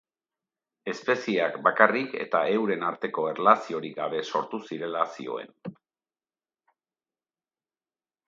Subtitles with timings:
[0.91, 5.55] Espezieak bakarrik eta euren arteko erlaziorik gabe sortu zirela zioen.